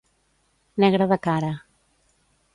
[0.83, 1.53] Negre de cara.